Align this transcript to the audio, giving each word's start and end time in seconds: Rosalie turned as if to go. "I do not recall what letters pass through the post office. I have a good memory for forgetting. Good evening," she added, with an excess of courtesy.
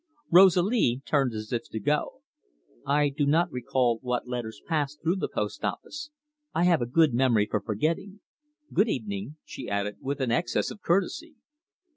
Rosalie 0.31 1.03
turned 1.05 1.35
as 1.35 1.53
if 1.53 1.69
to 1.69 1.79
go. 1.79 2.23
"I 2.87 3.09
do 3.09 3.27
not 3.27 3.51
recall 3.51 3.99
what 4.01 4.27
letters 4.27 4.59
pass 4.67 4.95
through 4.95 5.17
the 5.17 5.29
post 5.29 5.63
office. 5.63 6.09
I 6.55 6.63
have 6.63 6.81
a 6.81 6.87
good 6.87 7.13
memory 7.13 7.45
for 7.45 7.61
forgetting. 7.61 8.19
Good 8.73 8.89
evening," 8.89 9.35
she 9.45 9.69
added, 9.69 9.97
with 10.01 10.19
an 10.19 10.31
excess 10.31 10.71
of 10.71 10.81
courtesy. 10.81 11.35